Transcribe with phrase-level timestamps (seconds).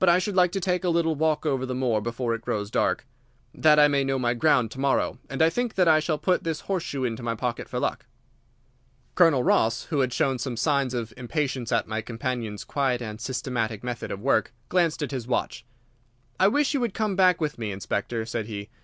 [0.00, 2.68] But I should like to take a little walk over the moor before it grows
[2.68, 3.06] dark,
[3.54, 6.42] that I may know my ground to morrow, and I think that I shall put
[6.42, 8.06] this horseshoe into my pocket for luck."
[9.14, 13.84] Colonel Ross, who had shown some signs of impatience at my companion's quiet and systematic
[13.84, 15.64] method of work, glanced at his watch.
[16.40, 18.68] "I wish you would come back with me, Inspector," said he.